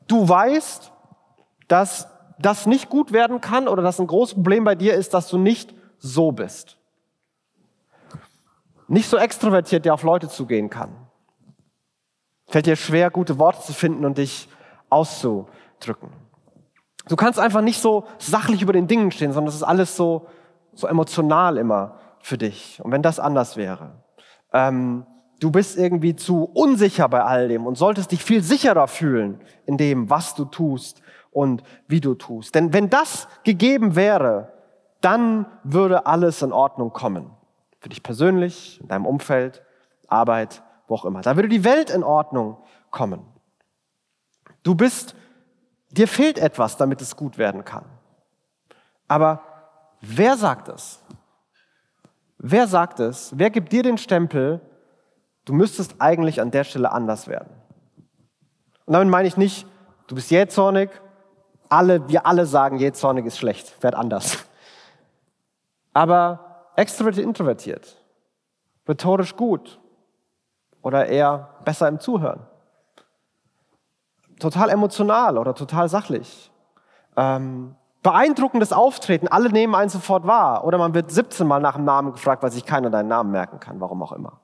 [0.06, 0.92] Du weißt,
[1.68, 5.28] dass das nicht gut werden kann oder dass ein großes Problem bei dir ist, dass
[5.28, 6.76] du nicht so bist.
[8.88, 10.90] Nicht so extrovertiert, der auf Leute zugehen kann.
[12.46, 14.48] Fällt dir schwer, gute Worte zu finden und dich
[14.90, 16.10] auszudrücken.
[17.08, 20.26] Du kannst einfach nicht so sachlich über den Dingen stehen, sondern es ist alles so,
[20.72, 22.80] so emotional immer für dich.
[22.82, 24.02] Und wenn das anders wäre,
[24.52, 25.06] ähm,
[25.40, 29.76] du bist irgendwie zu unsicher bei all dem und solltest dich viel sicherer fühlen in
[29.76, 32.54] dem, was du tust und wie du tust.
[32.54, 34.52] Denn wenn das gegeben wäre,
[35.00, 37.30] dann würde alles in Ordnung kommen.
[37.80, 39.62] Für dich persönlich, in deinem Umfeld,
[40.06, 41.22] Arbeit, wo auch immer.
[41.22, 42.58] Da würde die Welt in Ordnung
[42.90, 43.24] kommen.
[44.62, 45.16] Du bist
[45.92, 47.84] Dir fehlt etwas, damit es gut werden kann.
[49.08, 49.42] Aber
[50.00, 51.02] wer sagt es?
[52.38, 53.32] Wer sagt es?
[53.36, 54.60] Wer gibt dir den Stempel,
[55.44, 57.50] du müsstest eigentlich an der Stelle anders werden?
[58.86, 59.66] Und damit meine ich nicht,
[60.06, 60.90] du bist jähzornig,
[61.68, 64.38] alle, wir alle sagen, jähzornig ist schlecht, werd anders.
[65.92, 68.02] Aber extrovertiert, introvertiert,
[68.88, 69.78] rhetorisch gut
[70.80, 72.46] oder eher besser im Zuhören
[74.38, 76.50] total emotional oder total sachlich.
[77.16, 80.64] Ähm, beeindruckendes Auftreten, alle nehmen einen sofort wahr.
[80.64, 83.60] Oder man wird 17 Mal nach dem Namen gefragt, weil sich keiner deinen Namen merken
[83.60, 84.40] kann, warum auch immer.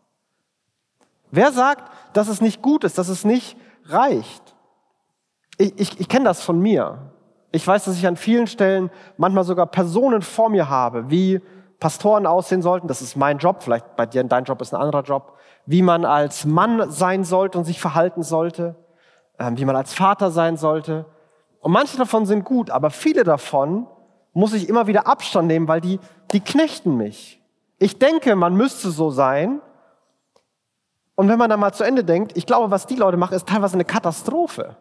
[1.31, 4.55] Wer sagt, dass es nicht gut ist, dass es nicht reicht?
[5.59, 7.13] Ich, ich, ich kenne das von mir.
[7.51, 11.41] Ich weiß, dass ich an vielen Stellen manchmal sogar Personen vor mir habe, wie
[11.81, 12.89] Pastoren aussehen sollten.
[12.89, 13.63] Das ist mein Job.
[13.63, 15.35] Vielleicht bei dir, dein Job ist ein anderer Job.
[15.67, 18.77] Wie man als Mann sein sollte und sich verhalten sollte
[19.39, 21.07] wie man als Vater sein sollte.
[21.61, 23.87] Und manche davon sind gut, aber viele davon
[24.33, 26.01] muss ich immer wieder Abstand nehmen, weil die,
[26.33, 27.41] die knechten mich.
[27.79, 29.61] Ich denke, man müsste so sein.
[31.15, 33.49] Und wenn man dann mal zu Ende denkt, ich glaube, was die Leute machen, ist
[33.49, 34.77] teilweise eine Katastrophe.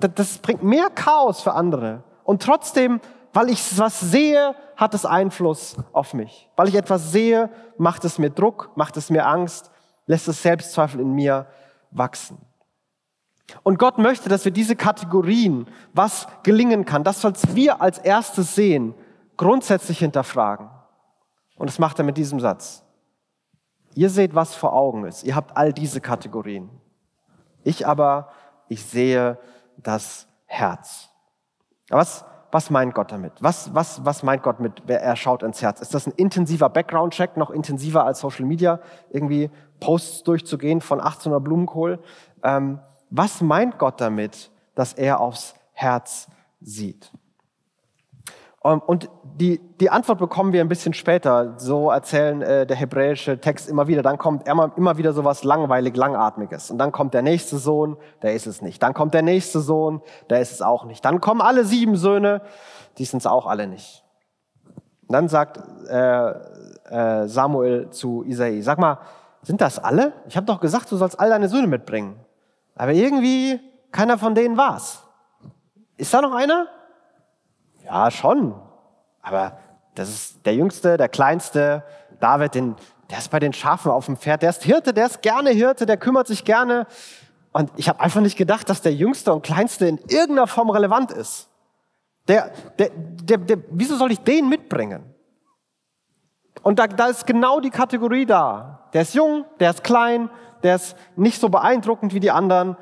[0.00, 2.02] Das, das bringt mehr Chaos für andere.
[2.24, 3.00] Und trotzdem,
[3.32, 6.50] weil ich was sehe, hat es Einfluss auf mich.
[6.56, 9.70] Weil ich etwas sehe, macht es mir Druck, macht es mir Angst,
[10.06, 11.46] lässt es Selbstzweifel in mir
[11.90, 12.38] wachsen.
[13.62, 18.54] Und Gott möchte, dass wir diese Kategorien, was gelingen kann, das, was wir als erstes
[18.54, 18.94] sehen,
[19.36, 20.68] grundsätzlich hinterfragen.
[21.56, 22.84] Und das macht er mit diesem Satz.
[23.94, 25.24] Ihr seht, was vor Augen ist.
[25.24, 26.70] Ihr habt all diese Kategorien.
[27.64, 28.28] Ich aber,
[28.68, 29.38] ich sehe
[29.76, 31.08] das Herz.
[31.88, 33.32] Was, was meint Gott damit?
[33.40, 35.80] Was, was, was meint Gott mit, er schaut ins Herz?
[35.80, 38.80] Ist das ein intensiver Background-Check, noch intensiver als Social Media,
[39.10, 41.98] irgendwie Posts durchzugehen von 18er Blumenkohl?
[42.42, 46.28] Ähm, was meint Gott damit, dass er aufs Herz
[46.60, 47.10] sieht?
[48.64, 51.54] Ähm, und die, die Antwort bekommen wir ein bisschen später.
[51.58, 54.02] So erzählen äh, der hebräische Text immer wieder.
[54.02, 56.70] Dann kommt immer, immer wieder so was langweilig, langatmiges.
[56.70, 58.82] Und dann kommt der nächste Sohn, der ist es nicht.
[58.82, 61.04] Dann kommt der nächste Sohn, der ist es auch nicht.
[61.04, 62.42] Dann kommen alle sieben Söhne,
[62.98, 64.04] die sind es auch alle nicht.
[65.06, 66.30] Und dann sagt äh,
[66.90, 68.98] äh, Samuel zu Isai, sag mal,
[69.42, 70.12] sind das alle?
[70.26, 72.16] Ich habe doch gesagt, du sollst all deine Söhne mitbringen.
[72.78, 73.60] Aber irgendwie,
[73.90, 75.02] keiner von denen war's.
[75.96, 76.68] Ist da noch einer?
[77.84, 78.54] Ja, schon.
[79.20, 79.58] Aber
[79.94, 81.82] das ist der Jüngste, der Kleinste,
[82.20, 82.76] David, den,
[83.10, 85.86] der ist bei den Schafen auf dem Pferd, der ist Hirte, der ist gerne Hirte,
[85.86, 86.86] der kümmert sich gerne.
[87.52, 91.10] Und ich habe einfach nicht gedacht, dass der Jüngste und Kleinste in irgendeiner Form relevant
[91.10, 91.48] ist.
[92.28, 95.02] Der, der, der, der, wieso soll ich den mitbringen?
[96.62, 98.88] Und da, da ist genau die Kategorie da.
[98.92, 100.30] Der ist jung, der ist klein,
[100.62, 102.76] der ist nicht so beeindruckend wie die anderen.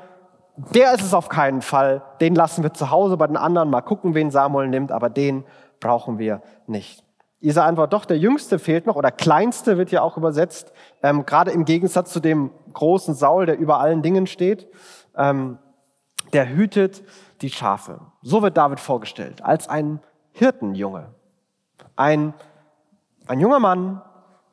[0.73, 2.01] Der ist es auf keinen Fall.
[2.19, 5.45] Den lassen wir zu Hause bei den anderen mal gucken, wen Samuel nimmt, aber den
[5.79, 7.03] brauchen wir nicht.
[7.39, 11.51] Isa antwortet, doch, der Jüngste fehlt noch, oder Kleinste wird ja auch übersetzt, ähm, gerade
[11.51, 14.67] im Gegensatz zu dem großen Saul, der über allen Dingen steht.
[15.15, 15.59] Ähm,
[16.33, 17.03] der hütet
[17.41, 18.01] die Schafe.
[18.21, 19.99] So wird David vorgestellt, als ein
[20.31, 21.13] Hirtenjunge.
[21.95, 22.33] Ein,
[23.27, 24.01] ein junger Mann,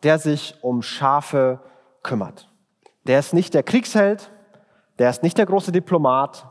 [0.03, 1.61] der sich um Schafe
[2.03, 2.51] kümmert.
[3.07, 4.31] Der ist nicht der Kriegsheld,
[4.99, 6.47] der ist nicht der große Diplomat,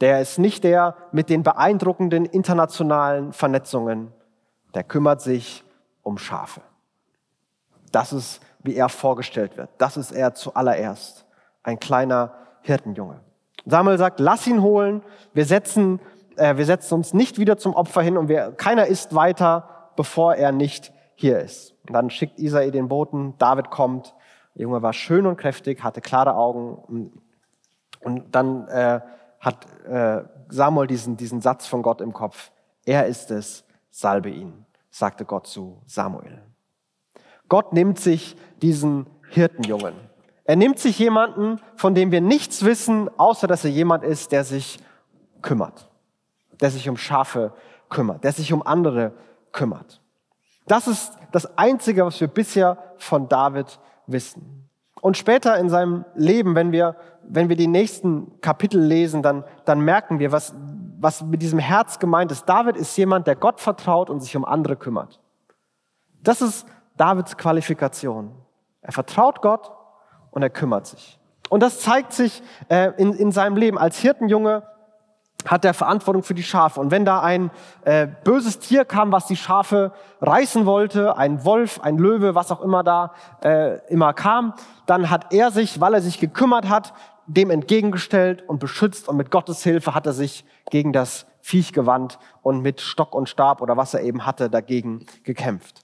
[0.00, 4.12] der ist nicht der mit den beeindruckenden internationalen Vernetzungen,
[4.74, 5.64] der kümmert sich
[6.02, 6.62] um Schafe.
[7.92, 9.68] Das ist, wie er vorgestellt wird.
[9.78, 11.26] Das ist er zuallererst.
[11.62, 13.20] Ein kleiner Hirtenjunge.
[13.66, 15.02] Samuel sagt, lass ihn holen.
[15.34, 16.00] Wir setzen,
[16.36, 20.34] äh, wir setzen uns nicht wieder zum Opfer hin und wir, keiner isst weiter, bevor
[20.34, 21.74] er nicht hier ist.
[21.86, 23.34] Und dann schickt Isai den Boten.
[23.38, 24.14] David kommt.
[24.60, 27.10] Der Junge war schön und kräftig, hatte klare Augen.
[28.00, 29.00] Und dann äh,
[29.40, 32.50] hat äh, Samuel diesen, diesen Satz von Gott im Kopf.
[32.84, 36.42] Er ist es, salbe ihn, sagte Gott zu Samuel.
[37.48, 39.94] Gott nimmt sich diesen Hirtenjungen.
[40.44, 44.44] Er nimmt sich jemanden, von dem wir nichts wissen, außer dass er jemand ist, der
[44.44, 44.78] sich
[45.40, 45.88] kümmert,
[46.60, 47.54] der sich um Schafe
[47.88, 49.12] kümmert, der sich um andere
[49.52, 50.02] kümmert.
[50.66, 53.80] Das ist das Einzige, was wir bisher von David
[54.12, 54.68] wissen.
[55.00, 59.80] Und später in seinem Leben, wenn wir, wenn wir die nächsten Kapitel lesen, dann, dann
[59.80, 60.54] merken wir, was,
[60.98, 62.44] was mit diesem Herz gemeint ist.
[62.44, 65.20] David ist jemand, der Gott vertraut und sich um andere kümmert.
[66.22, 68.32] Das ist Davids Qualifikation.
[68.82, 69.70] Er vertraut Gott
[70.30, 71.18] und er kümmert sich.
[71.48, 73.78] Und das zeigt sich äh, in, in seinem Leben.
[73.78, 74.62] Als Hirtenjunge
[75.46, 76.80] hat er Verantwortung für die Schafe.
[76.80, 77.50] Und wenn da ein
[77.84, 82.60] äh, böses Tier kam, was die Schafe reißen wollte, ein Wolf, ein Löwe, was auch
[82.60, 84.54] immer da äh, immer kam,
[84.86, 86.92] dann hat er sich, weil er sich gekümmert hat,
[87.26, 92.18] dem entgegengestellt und beschützt und mit Gottes Hilfe hat er sich gegen das Viech gewandt
[92.42, 95.80] und mit Stock und Stab oder was er eben hatte dagegen gekämpft.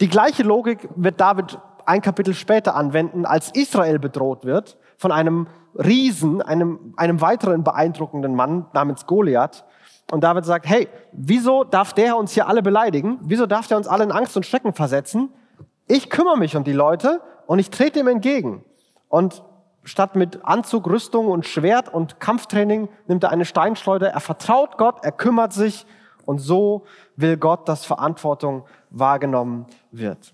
[0.00, 5.48] Die gleiche Logik wird David ein Kapitel später anwenden, als Israel bedroht wird von einem
[5.74, 9.64] Riesen, einem, einem weiteren beeindruckenden Mann namens Goliath.
[10.12, 13.18] Und David sagt, hey, wieso darf der uns hier alle beleidigen?
[13.22, 15.30] Wieso darf der uns alle in Angst und Schrecken versetzen?
[15.88, 18.64] Ich kümmere mich um die Leute und ich trete ihm entgegen.
[19.08, 19.42] Und
[19.82, 24.08] statt mit Anzug, Rüstung und Schwert und Kampftraining nimmt er eine Steinschleuder.
[24.08, 25.84] Er vertraut Gott, er kümmert sich
[26.26, 26.84] und so
[27.16, 30.32] will Gott, dass Verantwortung wahrgenommen wird.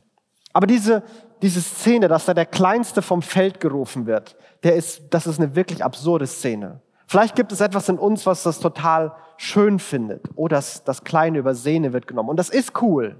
[0.52, 1.02] Aber diese,
[1.42, 5.54] diese Szene, dass da der Kleinste vom Feld gerufen wird, der ist, das ist eine
[5.54, 6.80] wirklich absurde Szene.
[7.06, 10.28] Vielleicht gibt es etwas in uns, was das total schön findet.
[10.34, 12.28] Oh, das, das kleine Übersehene wird genommen.
[12.28, 13.16] Und das ist cool.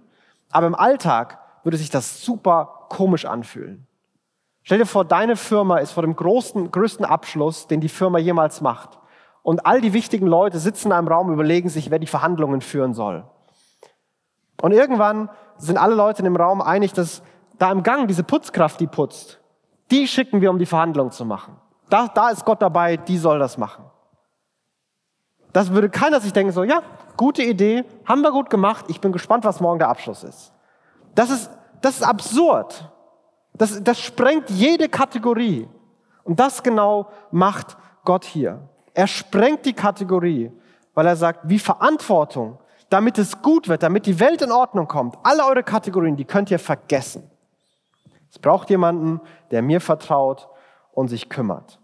[0.50, 3.86] Aber im Alltag würde sich das super komisch anfühlen.
[4.62, 8.60] Stell dir vor, deine Firma ist vor dem größten, größten Abschluss, den die Firma jemals
[8.60, 8.98] macht.
[9.42, 12.92] Und all die wichtigen Leute sitzen in einem Raum, überlegen sich, wer die Verhandlungen führen
[12.92, 13.24] soll.
[14.60, 17.22] Und irgendwann sind alle Leute in dem Raum einig, dass
[17.58, 19.40] da im Gang diese Putzkraft, die putzt,
[19.90, 21.56] die schicken wir, um die Verhandlungen zu machen.
[21.90, 23.84] Da, da ist Gott dabei, die soll das machen.
[25.52, 26.82] Das würde keiner sich denken, so, ja,
[27.16, 30.52] gute Idee, haben wir gut gemacht, ich bin gespannt, was morgen der Abschluss ist.
[31.14, 32.90] Das ist, das ist absurd.
[33.54, 35.68] Das, das sprengt jede Kategorie.
[36.24, 38.68] Und das genau macht Gott hier.
[38.94, 40.52] Er sprengt die Kategorie,
[40.94, 42.58] weil er sagt, wie Verantwortung,
[42.90, 45.16] damit es gut wird, damit die Welt in Ordnung kommt.
[45.22, 47.30] Alle eure Kategorien, die könnt ihr vergessen.
[48.30, 50.48] Es braucht jemanden, der mir vertraut
[50.92, 51.80] und sich kümmert.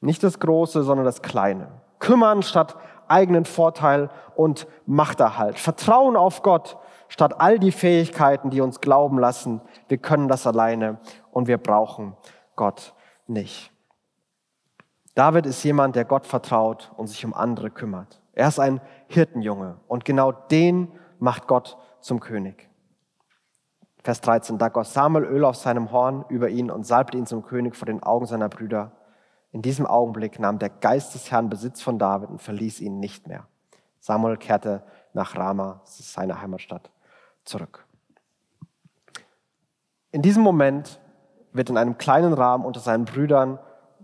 [0.00, 1.68] Nicht das Große, sondern das Kleine.
[1.98, 2.76] Kümmern statt
[3.08, 5.58] eigenen Vorteil und Machterhalt.
[5.58, 6.76] Vertrauen auf Gott
[7.08, 10.98] statt all die Fähigkeiten, die uns glauben lassen, wir können das alleine
[11.30, 12.16] und wir brauchen
[12.56, 12.94] Gott
[13.26, 13.70] nicht.
[15.14, 18.20] David ist jemand, der Gott vertraut und sich um andere kümmert.
[18.32, 22.68] Er ist ein Hirtenjunge und genau den macht Gott zum König.
[24.06, 27.42] Vers 13, da goss Samuel Öl auf seinem Horn über ihn und salbte ihn zum
[27.42, 28.92] König vor den Augen seiner Brüder.
[29.50, 33.26] In diesem Augenblick nahm der Geist des Herrn Besitz von David und verließ ihn nicht
[33.26, 33.48] mehr.
[33.98, 36.88] Samuel kehrte nach Rama, seine Heimatstadt
[37.44, 37.84] zurück.
[40.12, 41.00] In diesem Moment
[41.52, 43.58] wird in einem kleinen Rahmen unter seinen Brüdern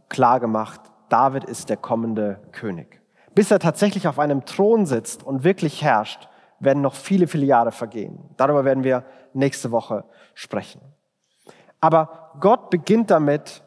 [0.08, 3.00] klargemacht, David ist der kommende König.
[3.36, 6.28] Bis er tatsächlich auf einem Thron sitzt und wirklich herrscht,
[6.62, 8.18] werden noch viele, viele Jahre vergehen.
[8.36, 10.80] Darüber werden wir nächste Woche sprechen.
[11.80, 13.62] Aber Gott beginnt damit,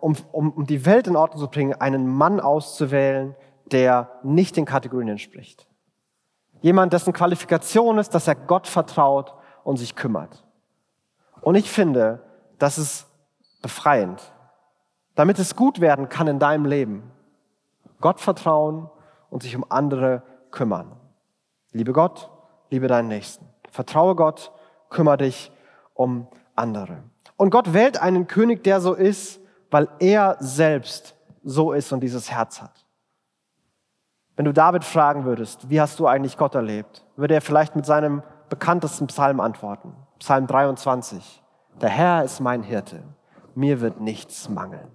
[0.00, 3.34] um, um, um die Welt in Ordnung zu bringen, einen Mann auszuwählen,
[3.70, 5.66] der nicht den Kategorien entspricht.
[6.60, 9.34] Jemand, dessen Qualifikation ist, dass er Gott vertraut
[9.64, 10.44] und sich kümmert.
[11.40, 12.22] Und ich finde,
[12.58, 13.06] das ist
[13.62, 14.32] befreiend.
[15.14, 17.10] Damit es gut werden kann in deinem Leben.
[18.00, 18.90] Gott vertrauen
[19.30, 20.99] und sich um andere kümmern.
[21.72, 22.30] Liebe Gott,
[22.70, 23.46] liebe deinen Nächsten.
[23.70, 24.52] Vertraue Gott,
[24.88, 25.52] kümmere dich
[25.94, 27.02] um andere.
[27.36, 32.30] Und Gott wählt einen König, der so ist, weil er selbst so ist und dieses
[32.30, 32.84] Herz hat.
[34.36, 37.86] Wenn du David fragen würdest, wie hast du eigentlich Gott erlebt, würde er vielleicht mit
[37.86, 39.94] seinem bekanntesten Psalm antworten.
[40.18, 41.42] Psalm 23.
[41.80, 43.02] Der Herr ist mein Hirte.
[43.54, 44.88] Mir wird nichts mangeln.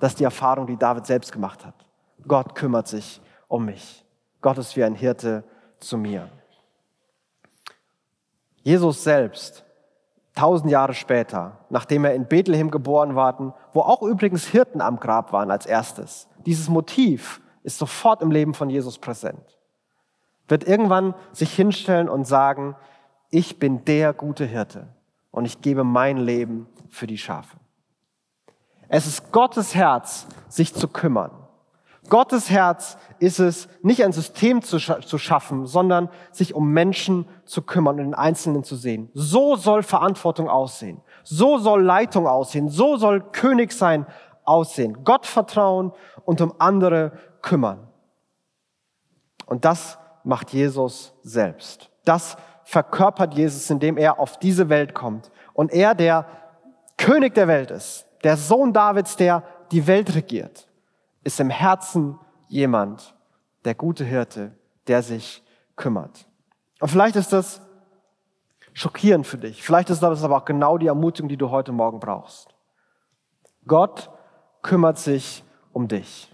[0.00, 1.86] Das ist die Erfahrung, die David selbst gemacht hat.
[2.26, 4.03] Gott kümmert sich um mich.
[4.44, 5.42] Gott ist wie ein Hirte
[5.78, 6.28] zu mir.
[8.56, 9.64] Jesus selbst,
[10.34, 15.32] tausend Jahre später, nachdem er in Bethlehem geboren war, wo auch übrigens Hirten am Grab
[15.32, 19.58] waren als erstes, dieses Motiv ist sofort im Leben von Jesus präsent,
[20.46, 22.76] wird irgendwann sich hinstellen und sagen,
[23.30, 24.88] ich bin der gute Hirte
[25.30, 27.56] und ich gebe mein Leben für die Schafe.
[28.88, 31.30] Es ist Gottes Herz, sich zu kümmern.
[32.08, 37.26] Gottes Herz ist es, nicht ein System zu, scha zu schaffen, sondern sich um Menschen
[37.44, 39.10] zu kümmern und den Einzelnen zu sehen.
[39.14, 41.00] So soll Verantwortung aussehen.
[41.22, 42.68] So soll Leitung aussehen.
[42.68, 44.06] So soll König sein
[44.44, 45.04] aussehen.
[45.04, 45.92] Gott vertrauen
[46.24, 47.88] und um andere kümmern.
[49.46, 51.90] Und das macht Jesus selbst.
[52.04, 55.30] Das verkörpert Jesus, indem er auf diese Welt kommt.
[55.52, 56.26] Und er, der
[56.96, 60.63] König der Welt ist, der Sohn Davids, der die Welt regiert,
[61.24, 63.14] ist im Herzen jemand,
[63.64, 64.56] der gute Hirte,
[64.86, 65.42] der sich
[65.76, 66.26] kümmert.
[66.80, 67.62] Und vielleicht ist das
[68.74, 69.62] schockierend für dich.
[69.62, 72.54] Vielleicht ist das aber auch genau die Ermutigung, die du heute Morgen brauchst.
[73.66, 74.10] Gott
[74.62, 76.30] kümmert sich um dich.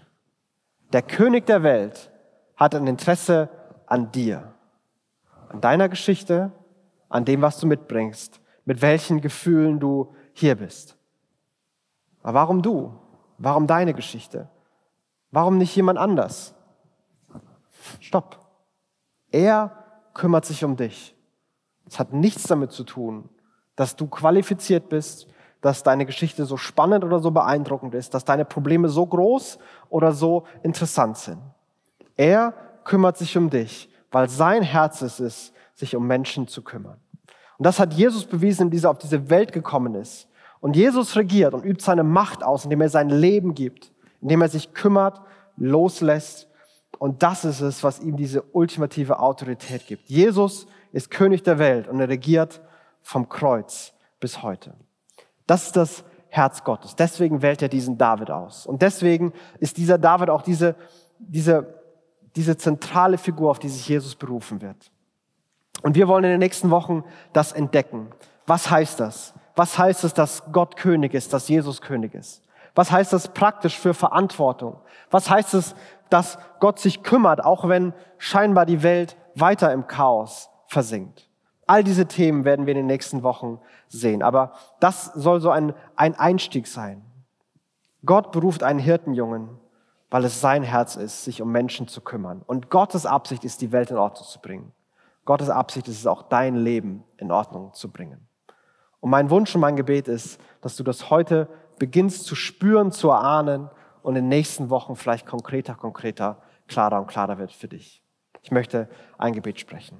[0.91, 2.11] Der König der Welt
[2.57, 3.49] hat ein Interesse
[3.85, 4.53] an dir,
[5.49, 6.51] an deiner Geschichte,
[7.07, 10.97] an dem, was du mitbringst, mit welchen Gefühlen du hier bist.
[12.23, 12.93] Aber warum du?
[13.37, 14.49] Warum deine Geschichte?
[15.31, 16.53] Warum nicht jemand anders?
[17.99, 18.39] Stopp.
[19.31, 19.71] Er
[20.13, 21.15] kümmert sich um dich.
[21.87, 23.29] Es hat nichts damit zu tun,
[23.75, 25.27] dass du qualifiziert bist,
[25.61, 30.11] dass deine Geschichte so spannend oder so beeindruckend ist, dass deine Probleme so groß oder
[30.11, 31.39] so interessant sind.
[32.17, 36.97] Er kümmert sich um dich, weil sein Herz es ist, sich um Menschen zu kümmern.
[37.57, 40.27] Und das hat Jesus bewiesen, indem er auf diese Welt gekommen ist.
[40.59, 43.91] Und Jesus regiert und übt seine Macht aus, indem er sein Leben gibt,
[44.21, 45.21] indem er sich kümmert,
[45.57, 46.47] loslässt.
[46.99, 50.09] Und das ist es, was ihm diese ultimative Autorität gibt.
[50.09, 52.61] Jesus ist König der Welt und er regiert
[53.01, 54.75] vom Kreuz bis heute.
[55.47, 56.95] Das ist das Herz Gottes.
[56.95, 58.65] Deswegen wählt er diesen David aus.
[58.65, 60.75] Und deswegen ist dieser David auch diese,
[61.19, 61.81] diese,
[62.35, 64.91] diese zentrale Figur, auf die sich Jesus berufen wird.
[65.81, 67.03] Und wir wollen in den nächsten Wochen
[67.33, 68.07] das entdecken.
[68.45, 69.33] Was heißt das?
[69.55, 72.43] Was heißt es, dass Gott König ist, dass Jesus König ist?
[72.75, 74.79] Was heißt das praktisch für Verantwortung?
[75.09, 75.75] Was heißt es,
[76.09, 81.29] dass Gott sich kümmert, auch wenn scheinbar die Welt weiter im Chaos versinkt?
[81.67, 84.23] All diese Themen werden wir in den nächsten Wochen sehen.
[84.23, 87.03] Aber das soll so ein, ein Einstieg sein.
[88.05, 89.59] Gott beruft einen Hirtenjungen,
[90.09, 92.41] weil es sein Herz ist, sich um Menschen zu kümmern.
[92.45, 94.71] Und Gottes Absicht ist, die Welt in Ordnung zu bringen.
[95.23, 98.27] Gottes Absicht ist es auch, dein Leben in Ordnung zu bringen.
[98.99, 101.47] Und mein Wunsch und mein Gebet ist, dass du das heute
[101.81, 103.67] beginnst zu spüren, zu erahnen
[104.03, 108.03] und in den nächsten Wochen vielleicht konkreter, konkreter, klarer und klarer wird für dich.
[108.43, 109.97] Ich möchte ein Gebet sprechen.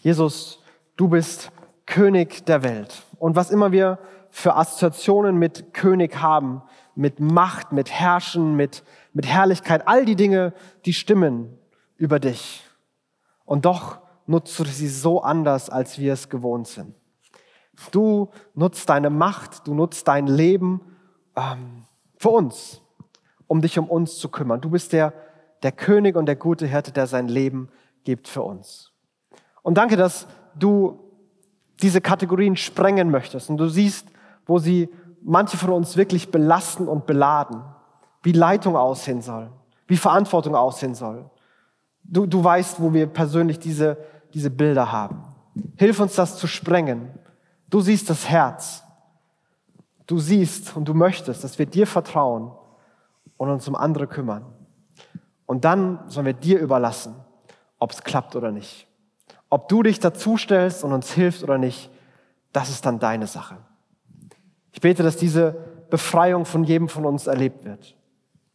[0.00, 0.62] Jesus,
[0.96, 1.52] du bist
[1.84, 3.02] König der Welt.
[3.18, 3.98] Und was immer wir
[4.30, 6.62] für Assoziationen mit König haben,
[6.94, 10.54] mit Macht, mit Herrschen, mit, mit Herrlichkeit, all die Dinge,
[10.86, 11.58] die stimmen
[11.98, 12.64] über dich.
[13.44, 16.94] Und doch nutzt du sie so anders, als wir es gewohnt sind.
[17.92, 20.80] Du nutzt deine Macht, du nutzt dein Leben
[21.36, 21.84] ähm,
[22.18, 22.80] für uns,
[23.46, 24.60] um dich um uns zu kümmern.
[24.60, 25.12] Du bist der,
[25.62, 27.68] der König und der gute Hirte, der sein Leben
[28.04, 28.92] gibt für uns.
[29.62, 31.00] Und danke, dass du
[31.82, 34.08] diese Kategorien sprengen möchtest und du siehst,
[34.46, 34.88] wo sie
[35.22, 37.62] manche von uns wirklich belasten und beladen,
[38.22, 39.50] wie Leitung aussehen soll,
[39.86, 41.28] wie Verantwortung aussehen soll.
[42.02, 43.98] Du, du weißt, wo wir persönlich diese,
[44.32, 45.22] diese Bilder haben.
[45.76, 47.10] Hilf uns, das zu sprengen.
[47.70, 48.82] Du siehst das Herz.
[50.06, 52.52] Du siehst und du möchtest, dass wir dir vertrauen
[53.36, 54.46] und uns um andere kümmern.
[55.46, 57.14] Und dann sollen wir dir überlassen,
[57.78, 58.86] ob es klappt oder nicht.
[59.48, 61.90] Ob du dich dazustellst und uns hilfst oder nicht,
[62.52, 63.58] das ist dann deine Sache.
[64.72, 65.56] Ich bete, dass diese
[65.90, 67.96] Befreiung von jedem von uns erlebt wird.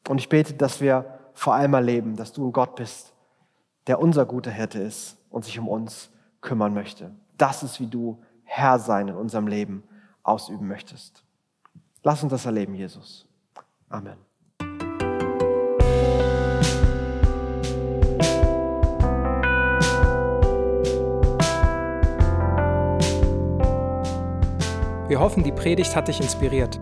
[0.07, 3.13] Und ich bete, dass wir vor allem erleben, dass du ein Gott bist,
[3.87, 6.09] der unser guter Hirte ist und sich um uns
[6.41, 7.11] kümmern möchte.
[7.37, 8.21] Das ist, wie du
[8.53, 9.81] Herr sein in unserem Leben
[10.23, 11.23] ausüben möchtest.
[12.03, 13.25] Lass uns das erleben, Jesus.
[13.87, 14.17] Amen.
[25.07, 26.77] Wir hoffen, die Predigt hat dich inspiriert.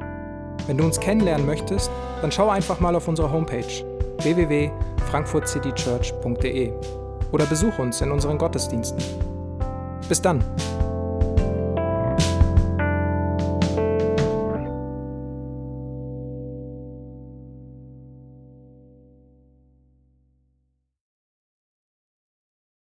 [0.66, 1.92] Wenn du uns kennenlernen möchtest,
[2.22, 3.86] dann schau einfach mal auf unsere Homepage
[4.24, 6.74] www.frankfurtcitychurch.de
[7.32, 9.04] oder besuch uns in unseren Gottesdiensten.
[10.08, 10.44] Bis dann!